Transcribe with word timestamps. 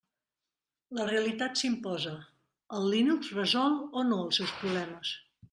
La 0.99 1.03
realitat 1.09 1.61
s'imposa: 1.61 2.13
el 2.79 2.89
Linux 2.95 3.31
resol 3.37 3.79
o 4.03 4.09
no 4.09 4.19
els 4.25 4.43
seus 4.43 4.57
problemes? 4.65 5.15